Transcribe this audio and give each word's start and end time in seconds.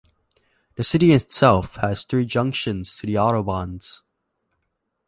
The 0.77 0.83
city 0.83 1.13
itself 1.13 1.75
has 1.75 2.05
three 2.05 2.25
junctions 2.25 2.95
to 2.95 3.05
the 3.05 3.13
autobahns. 3.19 4.01